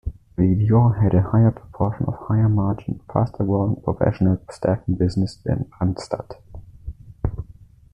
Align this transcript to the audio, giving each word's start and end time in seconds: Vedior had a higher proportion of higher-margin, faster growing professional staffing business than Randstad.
Vedior 0.35 0.99
had 0.99 1.13
a 1.13 1.21
higher 1.21 1.51
proportion 1.51 2.07
of 2.07 2.15
higher-margin, 2.27 3.01
faster 3.13 3.43
growing 3.43 3.75
professional 3.83 4.41
staffing 4.49 4.95
business 4.95 5.35
than 5.45 5.69
Randstad. 5.79 6.37